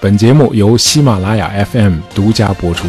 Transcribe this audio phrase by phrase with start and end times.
[0.00, 2.86] 本节目由喜马拉雅 FM 独家播出。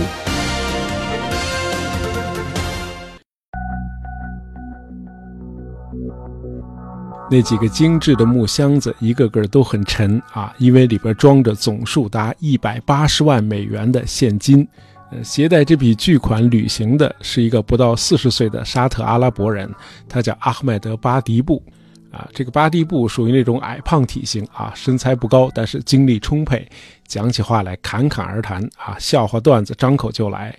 [7.31, 14.67] 那几个精致的木箱子，一个个都很沉啊，因为里边装着总数达一百八十万美元的现金。
[15.11, 19.67] 呃，携带这笔巨款旅行的是一个不到四十岁的沙特阿拉伯人，
[20.07, 21.63] 他叫阿赫迈德·巴迪布。
[22.11, 26.67] 啊，这个巴蒂布属于那种矮胖体型啊，身材不高，但是精力充沛，
[27.07, 30.57] 讲起话来侃侃而谈啊，笑话段子张口就来。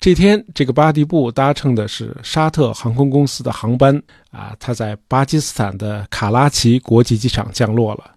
[0.00, 8.12] 这天，这个巴蒂布搭乘的是沙特航空公司的航班啊，他在巴基斯坦的卡拉奇国际机场降落了。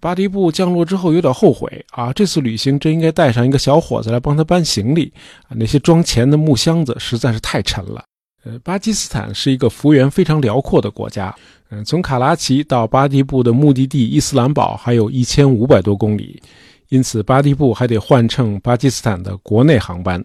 [0.00, 5.12] 巴迪布降落之后有点后悔啊，这次旅行真应该带上一个小伙子来帮他搬行李
[5.48, 8.04] 啊，那些装钱的木箱子实在是太沉了。
[8.44, 11.34] 呃，巴基斯坦是一个幅员非常辽阔的国家，
[11.70, 16.42] 嗯，从卡拉奇到巴迪布的目的地伊斯兰堡还有一千五百多公里，
[16.90, 20.22] 因此巴迪布还得换乘巴基斯坦的国内航班。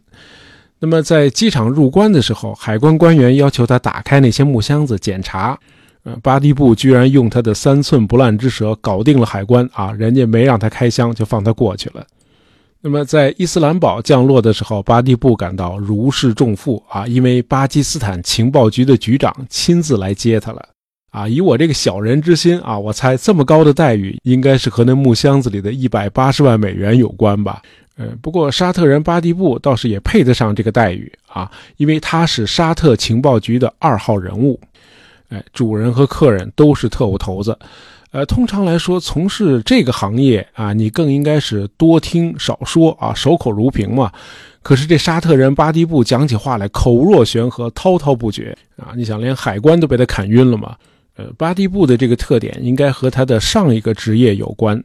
[0.80, 5.58] 那么在机场入关的时候，海关官员要求他打开那些木箱子检查。
[6.04, 9.92] 呃，巴迪布居然用他的三寸不烂之舌搞定了海关啊！
[9.92, 12.06] 人家没让他开箱就放他过去了。
[12.82, 20.66] 那么在伊斯兰堡降落的时候，巴蒂布感到如释重负啊，因为巴基斯坦情报局的局长亲自来接他了。
[21.12, 27.62] 啊，以我这个小人之心啊，我猜这么高的待遇应该是和那木箱子里的一百八十万美元有关吧。
[27.98, 34.58] 呃，不过沙特人巴蒂布倒是也配得上这个待遇啊，因为他是沙特情报局的二号人物，
[35.30, 37.58] 哎，主人和客人都是特务头子。
[38.12, 44.12] 呃，通常来说，从事这个行业啊，你更应该是多听少说啊，守口如瓶嘛。
[44.64, 50.76] 可是这沙特人巴迪布讲起话来口若悬河，滔滔不绝啊，你想连海关都被他砍晕了嘛？
[51.18, 54.84] 呃，巴迪布的这个特点应该和他的上一个职业有关，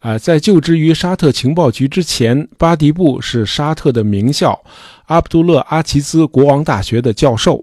[0.00, 4.60] 啊，在就职于沙特情报局之前，巴迪布是沙特的名校
[5.06, 7.62] 阿卜杜勒阿齐兹国王大学的教授。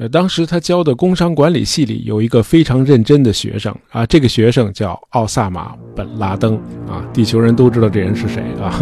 [0.00, 6.56] 呃，当时他教的工商管理系里有一个非常认真的学生啊，这个学生叫奥萨马本拉登
[6.88, 8.80] 啊，地球人都知道这人是谁啊。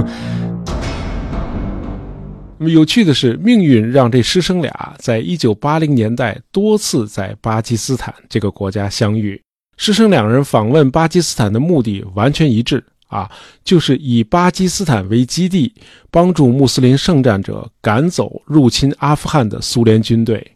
[2.56, 9.40] 那么有趣的是，命运让这师生俩在一九八零年代多次在巴基斯坦这个国家相遇。
[9.76, 13.28] 师生两人访问巴基斯坦的目的完全一致啊，
[13.64, 15.74] 就是以巴基斯坦为基地，
[16.12, 20.48] 帮助穆斯林圣战者赶走入侵阿富汗的苏联军队。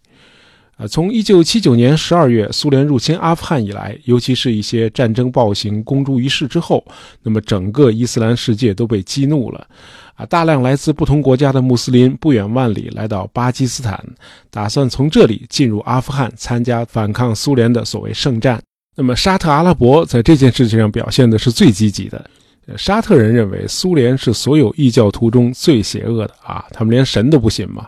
[0.89, 6.85] 从一九七九年十二月苏联入侵阿富汗以来，尤其是一些战争暴行公诸于世之后，
[7.23, 9.67] 那么整个伊斯兰世界都被激怒了。
[10.15, 13.99] 啊，大量来自不同国家的穆斯林不远万里来到巴基斯坦，
[14.51, 18.63] 打算从这里进入阿富汗参加反抗苏联的所谓圣战。
[18.95, 22.25] 那么沙特阿拉伯在这件事情上表现的是最积极的。
[22.77, 27.87] 沙特人认为苏联是所有异教徒中最邪恶的啊，他们连神都不信嘛。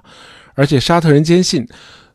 [0.55, 1.67] 而且沙特人坚信，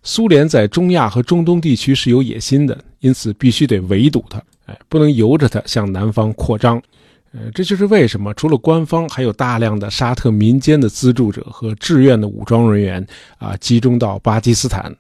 [0.03, 6.81] 苏联在中亚和中东地区是有野心的，因此必须得围堵他，哎，不能由着他向南方扩张。
[7.31, 13.05] 呃，这就是为什么除了官方，还有大量的沙特民间的资助者和志愿的武装人员
[13.37, 14.95] 啊，集中到巴基斯坦，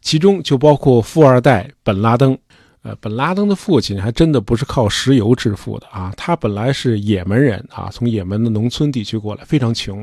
[0.00, 2.36] 其中就包括富二代本拉登。
[2.82, 10.02] 呃，本拉登的父亲还真的不是靠石油致富的啊，他本来是也门人啊，从也门的农村地区过来，非常穷。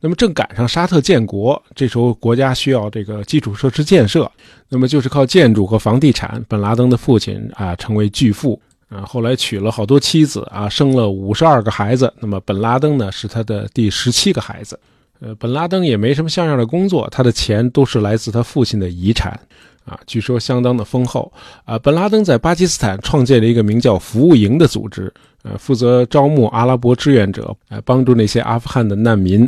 [0.00, 4.30] 那么正赶上沙特建国，这时候国家需要这个基础设施建设，
[4.68, 8.60] 那么就是靠建筑和房地产，本拉登的父亲啊，成为巨富。
[8.88, 12.10] 啊，后来娶了好多妻子啊，生了五十二个孩子。
[12.20, 14.80] 那么本拉登呢，是他的第十七个孩子。
[15.20, 19.38] 呃，本拉登也没什么像样的工作，他的钱都是来自他父亲的遗产，
[19.84, 21.30] 啊，据说相当的丰厚。
[21.66, 29.46] 啊，本拉登在巴基斯坦创建了一个名叫“服务营”的组织，呃，负责招募阿拉伯志愿者，呃帮助那些阿富汗的难民。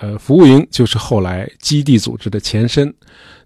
[0.00, 2.92] 呃，服务营就是后来基地组织的前身。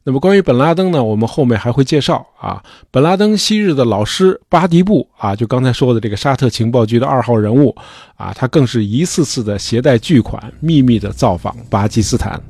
[0.05, 2.63] 那么关于本拉登呢，我们后面还会介绍啊。
[2.93, 7.75] 本拉登昔日的老师巴迪布啊，就刚才说的这个沙特情报局的二号人物
[8.17, 12.41] 啊，他更是一次次的携带巨款，秘密的造访巴基斯坦，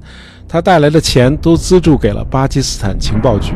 [0.46, 3.54] 他带来的钱都资助给了巴基斯坦情报局。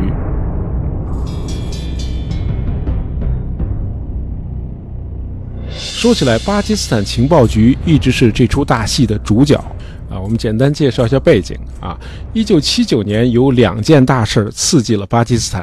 [5.77, 9.63] 说起来，巴基斯坦情报局一直是这出大戏的主角。
[10.11, 11.99] 啊，我们简单介绍一下背景啊。
[12.33, 15.63] 一九七九年有两件大事刺激了巴基斯坦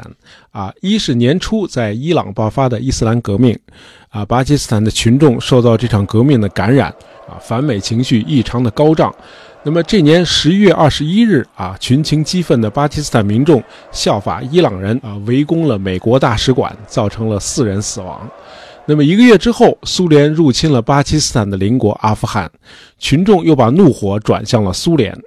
[0.51, 3.57] 啊，一是年初在伊朗爆发的伊斯兰革命，
[4.09, 6.89] 啊，巴基斯坦的群众受到这场革命的感染，
[7.27, 9.13] 啊，反美情绪异常的高涨。
[9.63, 18.29] 那么这年十一月二十一日啊，群情激愤的巴基斯坦民众效法伊朗人啊，围攻了美国大使馆，造成了四人死亡。
[18.87, 22.49] 那么一个月之后，苏联入侵了巴基斯坦的邻国阿富汗，
[22.99, 25.17] 群众又把怒火转向了苏联。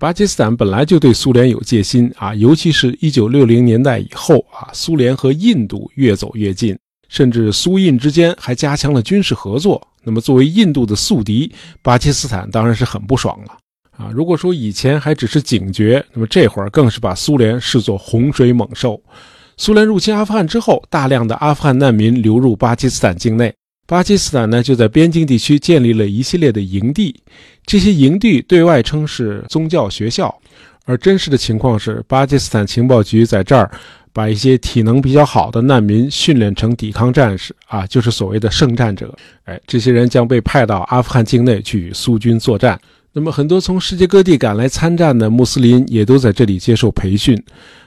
[0.00, 6.76] 巴基斯坦本来就对苏联有戒心啊，尤其是一九六零年代以后啊，苏联和印度越走越近，
[7.08, 9.80] 甚至苏印之间还加强了军事合作。
[10.02, 13.56] 那么作为印度的宿敌，巴基斯坦当然是很不爽了
[13.96, 14.10] 啊。
[14.12, 19.00] 如果说以前还只是警觉，那么这会儿更是把苏联视作洪水猛兽。
[19.58, 23.52] 苏联入侵阿富汗之后，大量的阿富汗难民流入巴基斯坦境内。
[23.86, 27.18] 巴基斯坦呢，就在边境地区建立了一系列的营地。
[27.64, 30.34] 这些营地对外称是宗教学校，
[30.84, 33.70] 而真实的情况是，巴基斯坦情报局在这儿
[34.12, 39.14] 把一些体能比较好的难民训练成抵抗战士啊，就是所谓的圣战者。
[39.44, 42.78] 哎，这些人将被派到阿富汗境内去与苏军作战。
[43.10, 47.42] 那么，很多从世界各地赶来参战的穆斯林也都在这里接受培训。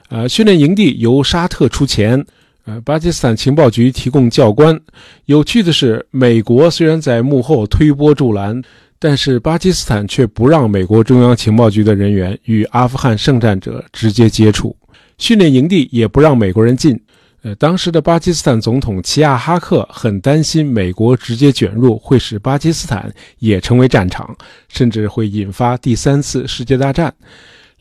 [0.10, 2.26] 呃，训练营地由沙特出钱，
[2.66, 4.80] 呃，巴基斯坦情报局提供教官。
[5.26, 8.60] 有趣的是，美国虽然在幕后推波助澜，
[8.98, 14.76] 但是巴基斯坦却不让美国中央情报局的人员与阿富汗圣战者直接接触，
[15.20, 17.00] 训练营地也不让美国人进。
[17.44, 24.36] 呃，当时的巴基斯坦总统齐亚哈克很担心美国直接卷入会使巴基斯坦也成为战场，
[24.68, 27.14] 甚至会引发第三次世界大战。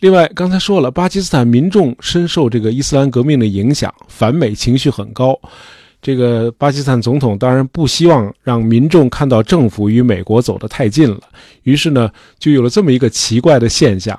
[0.01, 5.39] 另外，刚才说了，巴基斯坦民众深受这个伊斯兰革命的影响，反美情绪很高。
[6.01, 11.21] 这个巴基斯坦总统当然不希望让民众看到政府与美国走得太近了，
[11.65, 12.09] 于是呢，
[12.39, 14.17] 就有了这么一个奇怪的现象：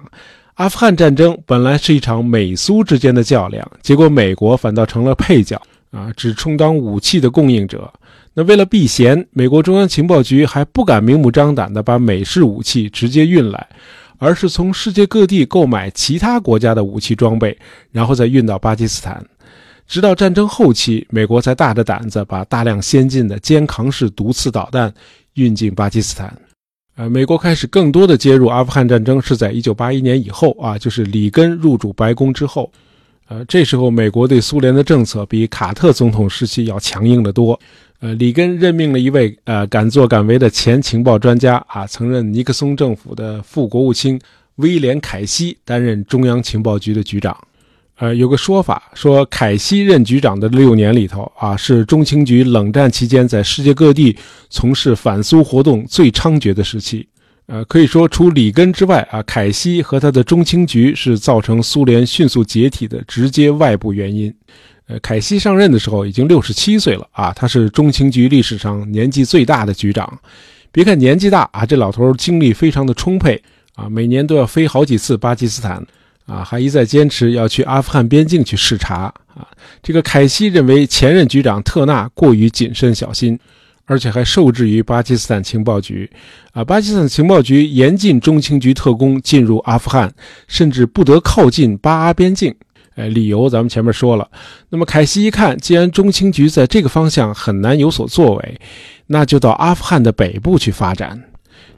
[0.55, 5.61] 阿富汗战争本来是一场美苏之间的较量，结果美国反倒成了配角
[5.91, 7.89] 啊，只充当武器的供应者。
[8.33, 13.65] 那为了避嫌，美国中央情报局还不敢明目张胆地把美式武器直接运来。
[14.19, 17.57] 而是从世界各地购买其他国家的武器装备，
[17.91, 19.25] 然后再运到巴基斯坦。
[19.87, 24.93] 直到战争后期，美国才大着胆子把大量先进的肩扛式毒刺导弹
[25.33, 26.31] 运进巴基斯坦。
[26.95, 32.71] 呃，美国开始更多的介入阿富汗战争是在1981年以后啊，就是里根入主白宫之后。
[33.29, 37.59] 呃，这时候美国对苏联的政策比卡特总统时期要强硬得多。
[38.01, 44.17] 呃，里根任命了一位呃敢作敢为的前情报专家啊，曾任尼克松政府的副国务卿
[44.55, 47.37] 威廉·凯西担任中央情报局的局长。
[47.97, 54.15] 呃，有个说法说，凯西任局长的六年里头啊，是中情局冷战期间在世界各地
[54.49, 57.05] 从事反苏活动最猖獗的时期。
[57.47, 64.33] 呃，可以说除里根之外啊，凯西和他的中情局是造成苏联迅速解体的直接外部原因。
[64.89, 70.19] 呃，凯西上任的时候已经六十七岁了啊，他是中情局历史上年纪最大的局长。
[70.71, 73.39] 别看年纪大啊，这老头精力非常的充沛
[73.75, 75.85] 啊，每年都要飞好几次巴基斯坦
[76.25, 79.47] 啊，还一再坚持要去阿富汗边境去视察啊。
[79.83, 83.39] 这个凯西认为前任局长特纳过于谨慎小心，
[83.85, 86.09] 而且还受制于巴基斯坦情报局
[86.51, 86.63] 啊。
[86.63, 90.11] 巴基斯坦情报局严禁中情局特工进入阿富汗，
[90.47, 92.55] 甚至不得靠近巴阿边境。
[92.99, 94.29] 哎，理由咱们前面说了。
[94.69, 98.59] 那么凯西一看，既然中情局在这个方向很难有所作为，
[99.07, 101.23] 那就到阿富汗的北部去发展。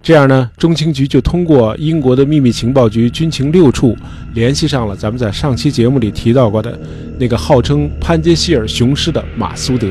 [0.03, 3.95] 这样呢，中情局就通过英国的秘密情报局军情六处
[4.33, 6.79] 联系上了咱们在上期节目里提到过的
[7.19, 9.89] 那个号称潘杰希尔雄狮的马苏德。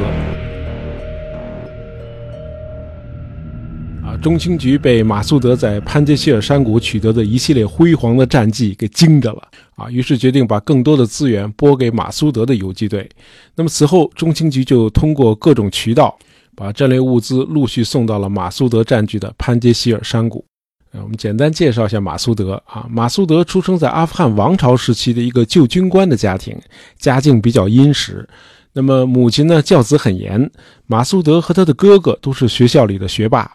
[4.20, 9.42] 中情局被马苏德在潘杰希尔山谷取得的一系列辉煌的战绩给惊着了
[9.76, 9.90] 啊！
[9.90, 13.08] 于是决定把更多的资源拨给马苏德的游击队。
[13.54, 16.18] 那么此后，中情局就通过各种渠道，
[16.54, 20.44] 把战略物资陆续送到了马苏德占据的潘杰希尔山谷。
[20.92, 22.86] 我们简单介绍一下马苏德啊。
[22.90, 26.54] 马苏德出生在阿富汗王朝时期的一个旧军官的家庭，
[26.98, 28.28] 家境比较殷实。
[28.74, 30.50] 那么母亲呢，教子很严。
[30.86, 33.50] 马苏德和他的哥哥都是学校里的学霸。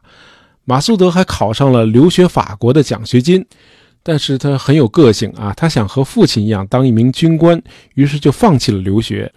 [0.66, 3.46] 马苏德还考上了留学法国的奖学金，
[4.04, 7.62] 但是他很有个性啊，他想和父亲一样当一名军官，
[7.94, 9.32] 于是就放弃了留学。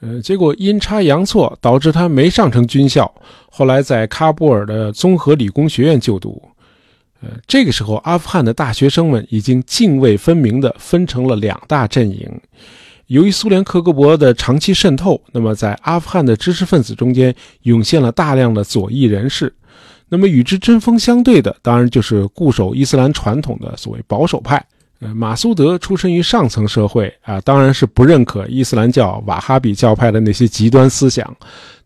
[0.00, 3.10] 呃，结果阴差阳错导致他没上成军校，
[3.50, 6.42] 后来在喀布尔的综合理工学院就读。
[7.22, 12.28] 呃，这个时候阿富汗的大学生们已经泾渭分明地分成了两大阵营。
[13.06, 19.54] 由于苏联克格勃的长期渗透，那么在阿富汗的知识分子中间涌现了大量的左翼人士。
[20.08, 24.64] 那么与之针锋相对的，当然就是固守伊斯兰传统的所谓保守派。
[25.00, 31.36] 呃，马苏德出身于上层社会啊，当然是不认可伊斯兰教瓦哈比教派的那些极端思想。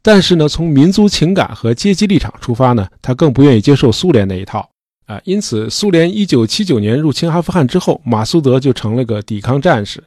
[0.03, 4.69] 但是呢，从民族情感和阶级立场出发呢，他更不愿意接受苏联那一套
[5.07, 5.21] 啊。
[5.25, 10.05] 因此，苏联1979年入侵阿富汗之后，马苏德就成了个抵抗战士。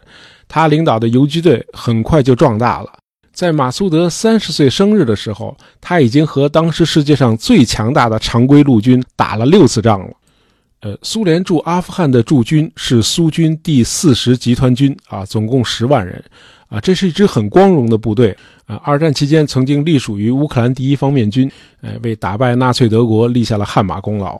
[0.47, 2.91] 他领导的游击队很快就壮大了。
[3.41, 10.13] 在马苏德三十岁生日的时候，他已经和当时世界上最强大的常规陆军打了六次仗了。
[10.81, 16.23] 呃，苏联驻阿富汗的驻军是苏军第四十集团军啊，总共十万人
[16.69, 18.79] 啊，这是一支很光荣的部队啊。
[18.83, 24.39] 二战期间曾经隶属于乌克兰第一方面军，呃，为打败纳粹德国立下了汗马功劳。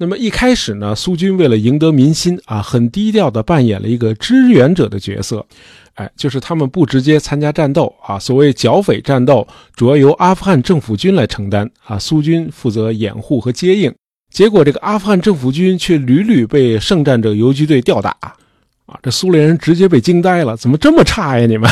[0.00, 5.44] 那么一开始呢，苏军为了赢得民心啊，很低调地扮演了一个支援者的角色，
[5.94, 8.16] 哎，就是他们不直接参加战斗啊。
[8.16, 13.92] 所谓剿匪战斗，主要由阿富汗政府军来承担啊，苏军负责掩护和接应。
[14.32, 18.10] 结果，这个阿富汗政府军却屡屡被圣战者游击队吊打，
[18.86, 21.44] 啊，这苏联人直接被惊呆了，怎么这么差呀？
[21.46, 21.68] 你们，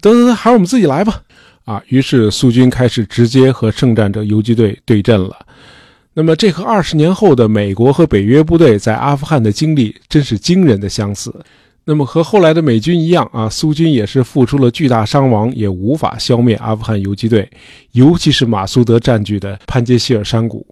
[0.00, 1.20] 得得得，还是我们自己来吧，
[1.64, 5.45] 啊，于是苏军开始直接和圣战者游击队对阵了。
[6.18, 11.30] 那么，这和二十年后的美国和北约部队在阿富汗的经历真是惊人的相似。
[11.84, 17.46] 那么，和后来的美军一样，啊，苏军也是付出了巨大伤亡，也无法消灭阿富汗游击队，
[17.92, 20.66] 尤其是马苏德占据的潘杰希尔山谷。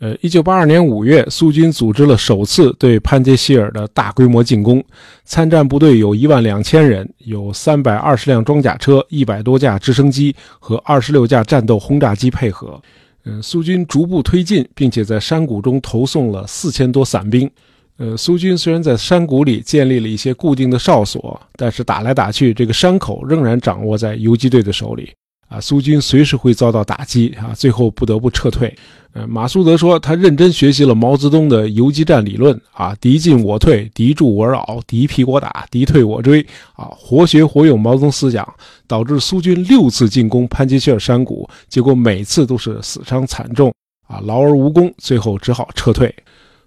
[0.00, 4.82] 呃，一九八二年五月，苏军组织了首次对潘杰希尔的大规模进攻。
[5.24, 12.82] 参战部队有一万两千人，有三百二十辆装甲车、一百多架直升机和二十六架战斗轰炸机配合。
[13.24, 17.50] 嗯，苏军逐步推进，并且在山谷中投送了四千多伞兵。
[17.98, 25.12] 呃，苏军虽然在山谷里建立了一些固定的哨所，但是打来打去，这个山口仍然掌握在游击队的手里。
[25.52, 28.74] 啊，苏军随时会遭到打击啊，最后不得不撤退。
[29.12, 36.40] 呃，马苏德说，他认真学习了毛泽东的游击战理论啊，敌进我退，敌驻我扰，敌疲我打，敌退我追
[36.72, 38.48] 啊，活学活用毛泽东思想，
[38.86, 43.70] 导致苏军六次进攻潘杰希尔山谷，结果每次都是死伤惨重
[44.08, 46.14] 啊，劳而无功，最后只好撤退。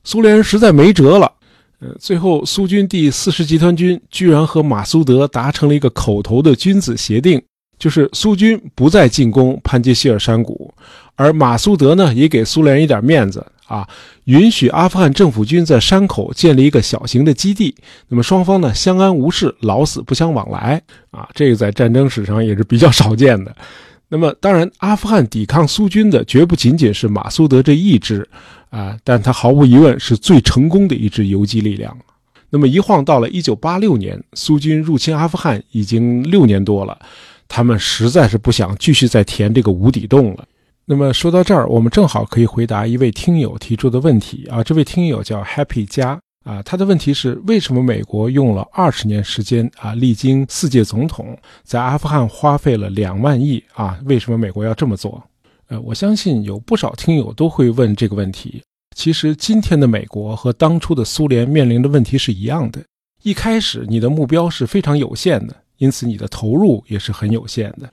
[0.03, 1.31] 苏联实在没辙了，
[1.79, 7.41] 呃，最后苏军第四十集团军居然和马苏德达成了一个口头的君子协定。
[7.77, 10.73] 就是苏军不再进攻潘杰希尔山谷，
[11.15, 13.87] 而马苏德呢也给苏联一点面子啊，
[14.25, 17.75] 允许阿富汗政府军在山口建立一个小型的基地。
[18.07, 23.55] 那么双方呢相安无事，老死不相往来啊，这个在战争史上也是比较少见的。
[24.07, 28.27] 那么当然，阿富汗抵抗苏军的绝不仅仅是马苏德这一支
[28.69, 31.97] 啊，但他毫无疑问是最成功的一支游击力量。
[32.51, 36.97] 那么一晃到了1986年，苏军入侵阿富汗已经六年多了。
[37.47, 40.45] 他们实在是不想继续再填这个无底洞了。
[40.85, 44.63] 那么说到这儿，我们正好可以回答一位听友提出的问题啊。
[44.63, 53.99] 这位听友叫 Happy 加啊，他的问题是：为什么美国用了二十年时间啊，历经四届总统，在阿富汗花费了两万亿啊？
[54.05, 55.23] 为什么美国要这么做？
[55.69, 58.61] 呃，我相信有不少听友都会问这个问题。
[58.95, 62.79] 其实今天的美国和当初的苏联面临的问题是一样的。
[63.23, 65.55] 一开始你的目标是非常有限的。
[65.77, 67.89] 因此，你的投入也是很有限的。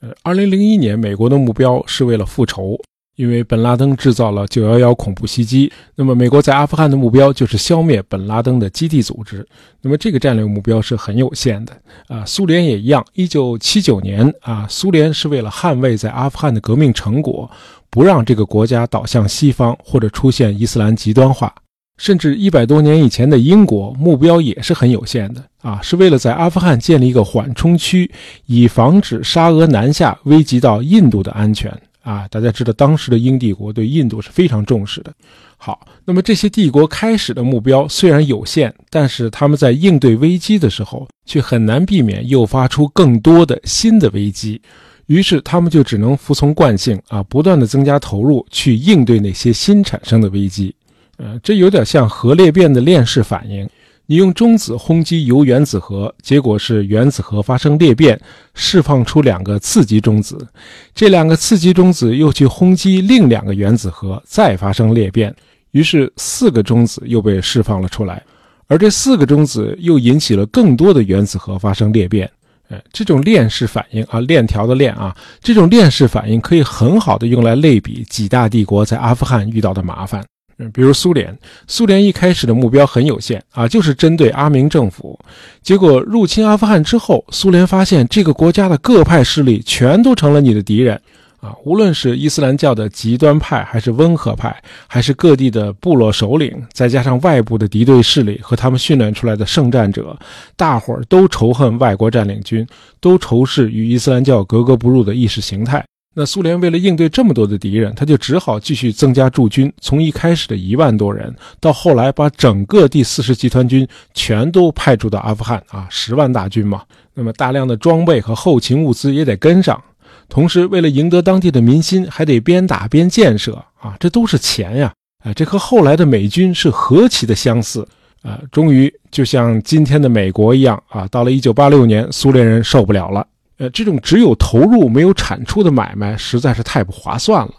[0.00, 2.78] 呃，二零零一年，美国的目标是为了复仇，
[3.16, 5.72] 因为本拉登制造了九幺幺恐怖袭击。
[5.94, 9.46] 那么，美国在阿富汗的目标就是消灭本拉登的基地组织。
[9.80, 11.72] 那么，这个战略目标是很有限的。
[12.08, 13.04] 啊，苏联也一样。
[13.14, 17.50] 一九七九年，啊，苏联是为了捍卫在阿富汗的革命成果，
[17.88, 21.54] 不让这个国家倒向西方或者出现伊斯兰极端化。
[21.96, 28.10] 甚至一百多年以前的英国目标也是很有限的啊，是为了在阿富汗建立一个缓冲区，
[28.46, 31.72] 以防止沙俄南下危及到印度的安全
[32.02, 32.26] 啊。
[32.28, 35.12] 大家知道，当时的英帝国对印度是非常重视的。
[35.56, 44.60] 好，那么这些帝国开始的目标虽然有限，但是他们在应对危机的时候，却很难避免诱发出更多的新的危机，
[45.06, 50.74] 于是他们就只能服从惯性啊，不断的增加投入去应对那些新产生的危机。
[51.16, 53.68] 呃，这有点像核裂变的链式反应。
[54.06, 58.20] 你用中子轰击铀原子核，结果是原子核发生裂变，
[58.52, 60.46] 释放出两个次级中子。
[60.94, 65.34] 这两个次级中子又去轰击另两个原子核，再发生裂变，
[65.70, 68.22] 于是四个中子又被释放了出来。
[68.66, 72.30] 而这四个中子又引起了更多的原子核发生裂变。
[72.68, 80.22] 呃，这种链式反应啊，链条的链啊，这种链式反应可以很好的用来类比几大帝国在阿富汗遇到的麻烦。
[80.58, 85.18] 嗯，比如苏联，苏联一开始的目标很有限啊，就是针对阿明政府。
[85.62, 91.00] 结果入侵阿富汗之后，苏联发现这个国家的各派势力全都成了你的敌人
[91.40, 94.56] 啊，无论是伊斯兰教的极端派，还是温和派，
[94.86, 100.16] 还是各地的部落首领，再加上外部的敌对势力和他们训练出来的圣战者，
[100.56, 102.66] 大伙儿都仇恨外国占领军，
[103.00, 105.84] 都仇视与伊斯兰教格格不入的意识形态。
[106.16, 116.82] 那苏联为了应对这么多的敌人，他就只好继续增加驻军，从一开始的一万多人，到后来把整个第四十集团军全都派驻到阿富汗啊，十万大军嘛。
[117.14, 119.82] 那么大量的装备和后勤物资也得跟上，
[120.28, 124.92] 同时为了赢得当地的民心，还得边打边建设啊，这都是钱呀！
[125.24, 127.86] 啊，这和后来的美军是何其的相似
[128.22, 128.38] 啊！
[128.52, 133.26] 终于就像今天的美国一样啊，到了一九八六年，苏联人受不了了。
[133.56, 137.52] 呃，这种只有投入没有产出的买卖实在是太不划算了，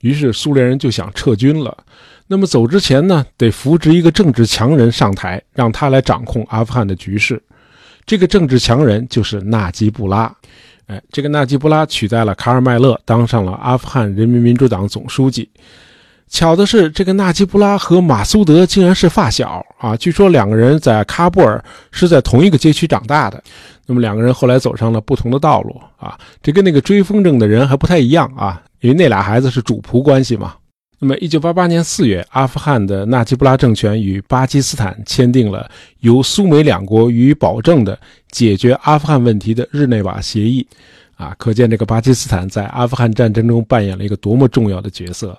[0.00, 1.76] 于是苏联人就想撤军了。
[2.26, 7.42] 那么走之前呢，得扶植一个政治强人上台，让他来掌控阿富汗的局势。
[8.06, 10.34] 这个政治强人就是纳吉布拉。
[10.86, 15.48] 哎，这个纳吉布拉取代了卡尔迈勒，当上了阿富汗人民民主党总书记。
[16.28, 19.94] 巧的是，这个纳吉布拉和马苏德竟然是发小啊！
[19.96, 23.42] 据说两个人在喀布尔是在同一个街区长大的。
[23.86, 30.54] 那么两个人后来走上了不同的道路啊，这跟那个追风筝的人还不太一样啊，因为那俩孩子是主仆关系嘛。
[30.98, 35.68] 那么一九八八年四月，阿富汗的纳吉布拉政权与巴基斯坦签订了
[36.00, 37.98] 由苏美两国予以保证的
[38.30, 40.66] 解决阿富汗问题的日内瓦协议，
[41.16, 45.38] 啊，可见这个巴基斯坦在阿富汗战争中扮演了一个多么重要的角色。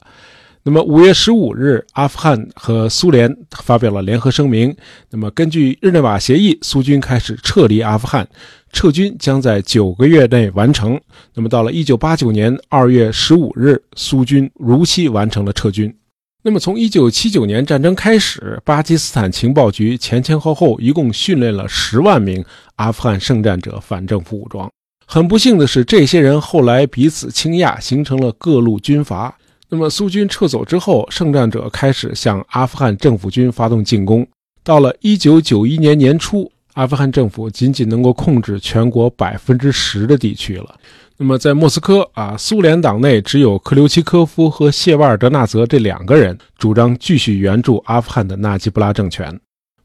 [0.68, 4.76] 那么五月十五日，阿富汗和苏联发表了联合声明。
[5.12, 8.28] 那么根据日内瓦协议，苏军开始撤离阿富汗，
[8.74, 11.00] 撤军将在九个月内完成。
[11.36, 15.96] 那么到了一九八九年二月十五日，苏军如期完成了撤军。
[16.42, 22.44] 那么从一九七九年战争开始，巴基斯坦情报局前前后后一共训练了十万名
[22.78, 24.68] 阿富汗圣战者反政府武装。
[25.06, 29.38] 很不幸的是，这些人后来彼此倾轧，形成了各路军阀。
[29.76, 34.26] 那么苏军撤走之后，圣战者开始向阿富汗政府军发动进攻。
[34.64, 40.76] 到了一九九一年年初，阿富汗政府仅仅能够控制全国百分之十的地区了。
[41.18, 49.38] 那么在莫斯科啊，苏联党内只有克留奇科夫和谢瓦尔德纳泽这两个人主张继续援助阿富汗的纳吉布拉政权。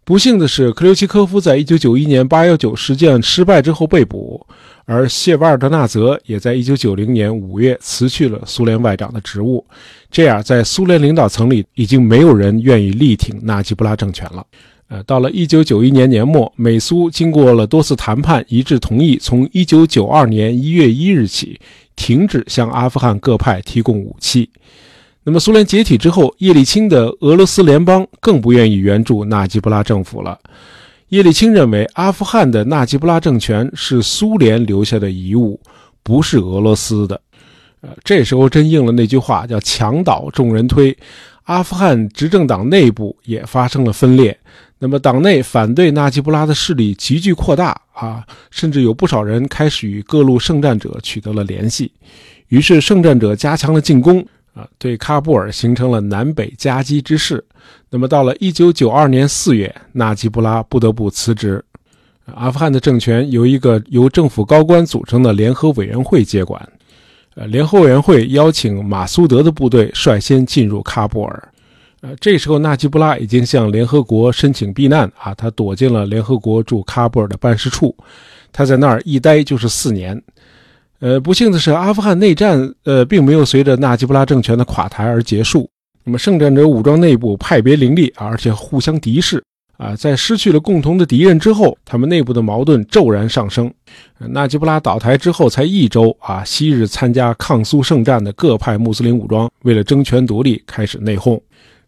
[0.05, 4.47] 不幸的是，克留奇科夫在1991年819事件失败之后被捕。
[4.87, 9.65] 而谢瓦尔德纳泽也在1990年5月辞去了苏联外长的职务，
[10.11, 14.45] 这样在苏联领导层里已经没有人愿意力挺纳吉布拉政权了。
[14.89, 21.61] 呃，到了1991年年末，美苏经过了多次谈判，一致同意从1992年1月1日起
[21.95, 24.51] 停止向阿富汗各派提供武器。
[25.23, 30.39] 那么，苏联解体之后，叶利钦的俄罗斯联邦更不愿意援助纳吉布拉政府了。
[31.11, 35.61] 叶利钦认为，阿富汗的纳吉布拉政权是苏联留下的遗物，
[36.03, 37.21] 不是俄罗斯的。
[37.83, 40.97] 呃，这时候真应了那句话，叫“墙倒众人推”。
[41.45, 44.39] 阿富汗执政党内部也发生了分裂，
[44.79, 51.93] 那么党内反对纳吉布拉的势力急剧扩大啊，甚至有不少人开始与各路圣战者取得了联系。
[52.49, 54.25] 于是，圣战者加强了进攻。
[54.55, 57.45] 啊，对喀布尔形成了南北夹击之势。
[57.89, 61.65] 那么，到了一九九二年四月，纳吉布拉不得不辞职。
[62.35, 66.69] 阿富汗的政权由一个由政府高官组成的联合委员会接管。
[67.35, 71.49] 呃，联合委员会邀请马苏德的部队率先进入喀布尔。
[72.01, 77.95] 呃，这时候纳吉布拉已经向联合国申请避难啊，他躲进了联合国驻喀布尔的办事处。
[78.53, 80.21] 他在那儿一待就是四年。
[81.01, 85.69] 呃，不幸的是，阿富汗内战呃并没有随着纳吉布拉政权的垮台而结束。
[86.05, 89.43] 那么，圣战者武装内部派别林立，而且互相敌视
[89.79, 89.97] 啊。
[89.97, 93.73] 在失去了共同的敌人之后，他们内部的矛盾骤然上升。
[94.19, 101.41] 纳吉布拉倒台之后才一周啊，昔日参加抗苏圣战的各派穆斯林武装为了争权夺利开始内讧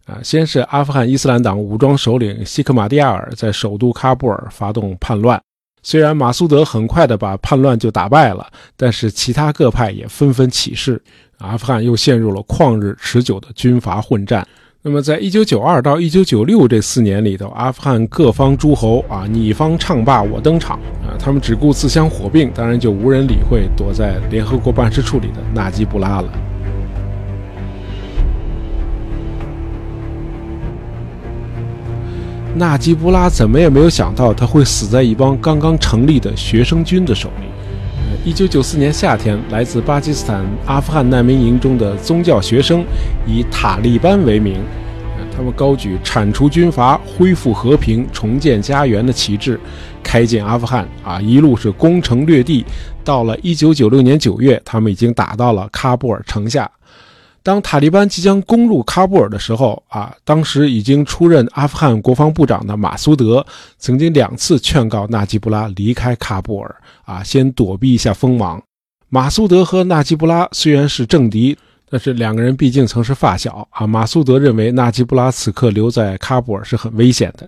[0.05, 0.19] 啊。
[0.23, 5.39] 先是阿富汗伊斯兰党武装首领西克马蒂亚尔在首都喀布尔发动叛乱。
[5.83, 10.99] 虽然马苏德很快的把叛乱就打败了，但是其他各派也纷纷起事，
[11.39, 14.47] 阿富汗又陷入了旷日持久的军阀混战。
[14.81, 26.52] 那么，在一九九二到一九九六这四年里头，阿富汗各方诸侯啊，你方唱罢我登场啊，他们只顾自相火并，当然就无人理会躲在联合国办事处里的纳吉布拉了。
[32.55, 37.47] 纳吉布拉怎么也没有想到，他会死在一帮刚刚成立的学生军的手里。
[38.23, 42.85] 一九九四年夏天，来自巴基斯坦阿富汗难民营中的宗教学生
[43.25, 44.61] 以塔利班为名，
[45.35, 49.59] 他们高举铲除军阀、恢复和平、重建家园的旗帜，
[50.03, 50.87] 开进阿富汗。
[51.03, 52.63] 啊，一路是攻城略地。
[53.03, 56.69] 到了一九九六年九月，他们已经打到了喀布尔城下。
[57.43, 63.45] 当塔利班即将攻入喀布尔的时候，啊，当时已经出任阿富汗国防部长的马苏德
[63.77, 68.63] 曾经两次劝告纳吉布拉离开喀布尔，啊，先躲避一下锋芒。
[69.09, 71.55] 马苏德和纳吉布拉虽然是政敌，
[71.89, 73.85] 但是两个人毕竟曾是发小啊。
[73.85, 77.47] 马苏德认为纳吉布拉此刻留在喀布尔是很危险的，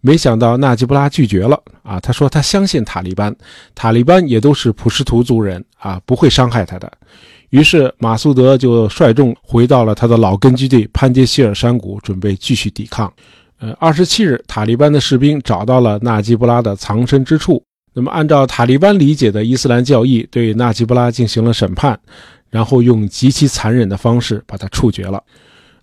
[0.00, 1.98] 没想到纳吉布拉拒绝了啊。
[1.98, 3.34] 他说他相信塔利班，
[3.74, 6.90] 塔利班也都是普什图族人啊，不会伤害他的。
[7.54, 13.12] 于是马苏德就率众回到了他的老根据地潘杰希尔山谷，准备继续抵抗。
[13.60, 17.62] 呃，二十七日，塔利班的士兵找到了纳吉布拉的藏身之处。
[17.92, 21.96] 那么，按照塔利班理解的伊斯兰教义，对纳吉布拉进行了审判，
[22.50, 25.22] 然后用极其残忍的方式把他处决了。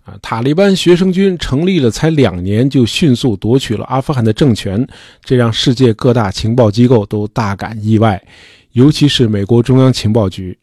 [0.04, 4.86] 啊，塔利班学生军成立了才两年，就迅速夺取了阿富汗的政权，
[5.24, 8.22] 这让世界各大情报机构都大感意外，
[8.72, 10.54] 尤其是美国中央情报局。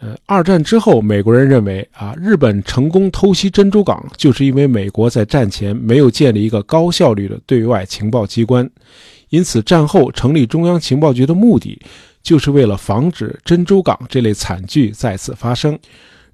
[0.00, 8.68] 呃，二战之后，美国人认为啊，日本成功偷袭珍珠港，就是因为美国在战前没有建立一个高效率的对外情报机关。
[9.30, 11.78] 因此，战后成立中央情报局的目的，
[12.22, 15.76] 就是为了防止珍珠港这类惨剧再次发生。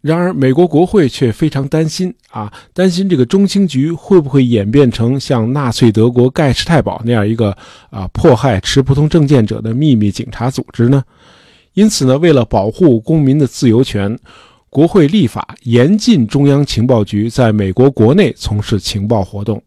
[0.02, 7.56] 然而，美国国会却非常担心啊，担心这个中情局会不会演变成像纳粹德国盖世太保那样一个
[7.88, 11.02] 啊迫害持不同政见者的秘密警察组织呢？
[11.74, 14.18] 因此呢，为了保护公民的自由权，
[14.70, 19.62] 国会立法严禁中央情报局在美国国内从事情报活动，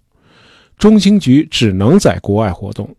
[0.78, 2.90] 中情局只能在国外活动。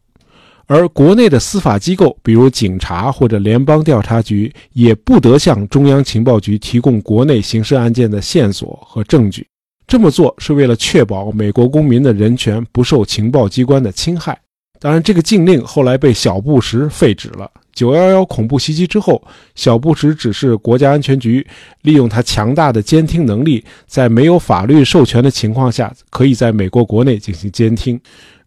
[0.66, 9.46] 而国内的司法机构，比如警察或者联邦调查局，也不得向中央情报局提供国内刑事案件的线索和证据。
[9.86, 14.38] 这么做是为了确保美国公民的人权不受情报机关的侵害。
[14.78, 17.50] 当然，这个禁令后来被小布什废止了。
[17.78, 19.22] 九幺幺恐怖袭击之后，
[19.54, 21.46] 小布什指示国家安全局
[21.82, 28.00] 利用他强大的监听能力，在没有法律授权的情况下，可以在美国国内进行监听。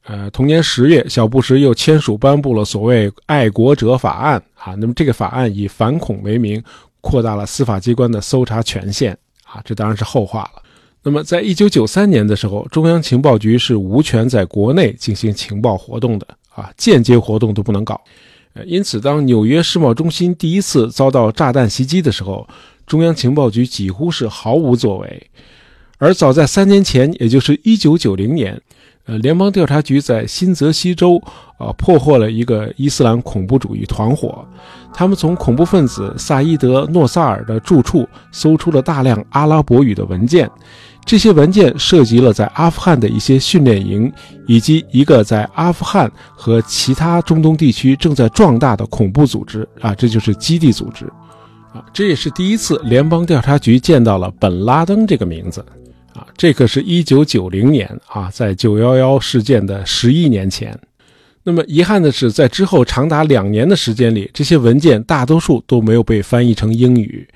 [0.03, 4.75] 呃，同年十月，小布什又签署颁布了所谓《爱国者法案》啊。
[4.75, 6.61] 那么这个法案以反恐为名，
[6.99, 9.61] 扩大了司法机关的搜查权限啊。
[9.63, 10.61] 这当然是后话了。
[11.03, 17.99] 那么，在一九九三年的时候，中央情报局是无权在国内进行情报活动的啊，间接活动都不能搞。
[18.65, 22.47] 因此，当纽约世贸中心第一次遭到炸弹袭击的时候，
[22.85, 25.27] 中央情报局几乎是毫无作为。
[25.97, 28.61] 而早在三年前，也就是一九九零年。
[29.05, 31.19] 呃，联邦调查局在新泽西州
[31.57, 34.45] 啊破获了一个伊斯兰恐怖主义团伙，
[34.93, 40.47] 他们从恐怖分子萨伊德·诺萨尔的住处搜出了大量阿拉伯语的文件，
[41.11, 44.09] 这些文件涉及了在阿富汗的一些训练营，
[44.47, 51.03] 以及一个在阿富汗和其他中东地区正在壮大的恐怖组织啊，这就是基地组织
[51.73, 55.59] 啊，这也是第一次联邦调查局见到了本拉登这个名字。
[56.13, 60.79] 啊，这可是一九九零年啊，在九幺幺事件的十一年前。
[61.43, 67.27] 那么遗憾的是，在之后长达两年的时间里，这些文件大多数都没有被翻译成英语。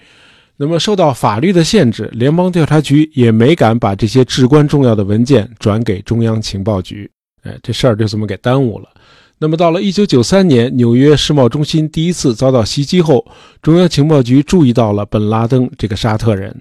[0.57, 7.09] 那么受到法律的限制，联邦调查局也没敢把这些至关重要的文件转给中央情报局。
[7.43, 8.89] 哎，这事儿就这么给耽误了。
[9.37, 13.25] 那么到了一九九三年，纽约世贸中心第一次遭到袭击后，
[13.61, 16.55] 中央情报局注意到了本拉登这个沙特人。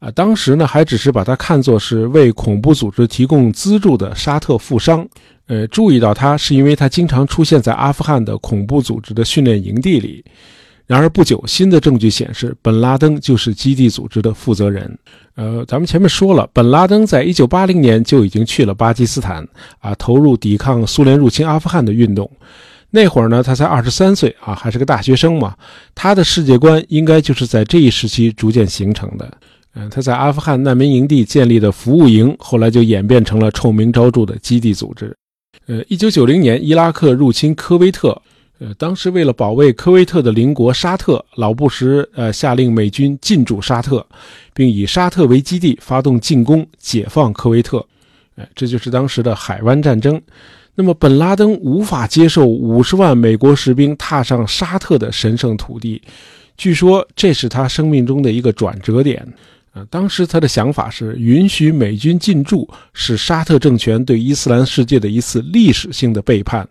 [0.00, 5.06] 啊，当时呢还只是把他看作是为恐怖组织提供资助的沙特富商，
[5.46, 10.24] 呃，注意到他是因为他经常出现在阿富汗的恐怖组织的训练营地里。
[10.86, 14.98] 然而不久，新的证据显示，本拉登就是基地组织的负责人。
[15.34, 19.46] 呃，咱们前面说了，本拉登在一九八零年就已经去了巴基斯坦，
[19.80, 22.30] 啊，投入抵抗苏联入侵阿富汗的运动。
[22.90, 25.56] 那会儿呢，他才二十三岁啊，还是个大学生嘛。
[25.94, 29.30] 他的世界观应该就是在这一时期逐渐形成的。
[29.74, 35.14] 嗯，他在阿富汗难民营地建立的服务营，后来就演变成了臭名昭著的基地组织。
[35.66, 38.16] 呃，一九九零年，伊拉克入侵科威特，
[38.58, 44.06] 呃，当时为了保卫科威特的邻国沙特，老布什呃下令美军进驻沙特，
[44.54, 47.84] 并以沙特为基地发动进攻，解放科威特。
[48.36, 50.20] 哎，这就是当时的海湾战争。
[50.74, 56.00] 那么，本拉登无法接受五十万美国士兵踏上沙特的神圣土地，
[56.56, 59.26] 据说这是他生命中的一个转折点。
[59.90, 66.66] 当时他的想法是允许美军进驻，是沙特政权对伊斯兰世界的一次历史性的背叛。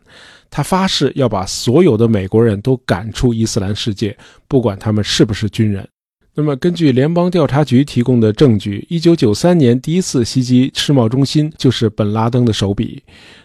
[0.50, 5.88] 他发誓要把所有的美国人都赶出伊斯兰世界，不管他们是不是军人。
[6.38, 13.02] 那么，根据联邦调查局提供的证据，1993年第一次袭击世贸中心就是本拉登的手笔。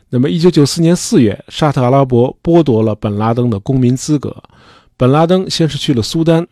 [0.08, 4.36] 那么，1994年4月，沙特阿拉伯剥夺了本拉登的公民资格。
[4.96, 6.44] 本拉登先是去了苏丹。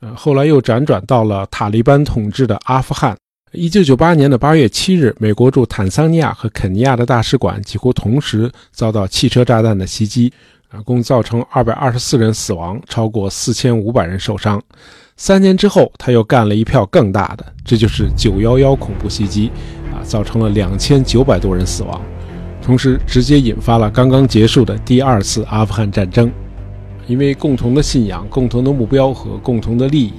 [0.00, 3.14] 呃，后来又辗转到了塔利班统治的阿富汗。
[3.54, 10.32] 一九九八年的八月七日，美国驻坦桑尼亚和肯尼亚的大使馆几乎同时遭到汽车炸弹的袭击。
[10.70, 14.58] 啊，共造成二百二十四人死亡，超过四千五百人受伤。
[15.18, 19.50] 三年之后，他又干了一票更大的，这就是九幺幺恐怖袭击，
[19.92, 22.00] 啊，造成了两千九百多人死亡，
[22.62, 26.32] 同时直接引发了刚刚结束的第二次阿富汗战争。
[27.06, 30.12] 因为共同的信仰、共同的目标和共同的利益，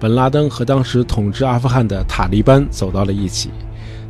[0.00, 3.50] 本拉登和当时统治阿富汗的塔利班走到了一起。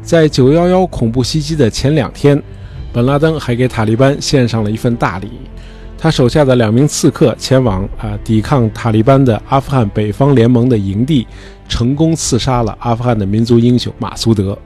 [0.02, 2.40] 在九幺幺恐怖袭击的前两天，
[2.92, 5.28] 本拉登还给塔利班献上了一份大礼。
[6.00, 11.26] 他手下的两名刺客前往啊抵抗塔利班的阿富汗北方联盟的营地，
[11.68, 14.56] 成功刺杀了阿富汗的民族英雄马苏德。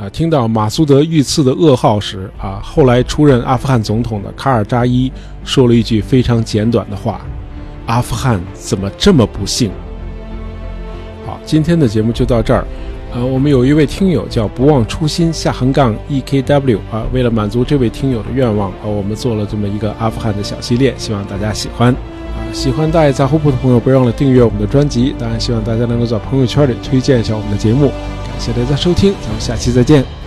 [0.00, 5.12] 啊，听到马苏德遇刺的噩耗时，啊，后来出任阿富汗总统的卡尔扎伊
[5.44, 7.20] 说了一句非常简短的话
[7.86, 9.72] ：“阿富汗怎么这么不幸？”
[11.48, 12.62] 今天的节目就到这儿。
[13.14, 21.90] 呃，我们有一位听友叫不忘初心下横杠 e k w 啊，为了满足这位听友的愿望，啊，我们做了这么一个阿富汗的小系列，希望大家喜欢。
[21.90, 25.14] 啊，喜欢大爷杂货铺的朋友，别忘了订阅我们的专辑。
[25.18, 27.88] 当然，希望大家能够在朋友圈里推荐一下我们的节目。
[27.88, 30.17] 感谢大家收听，咱们下期再见。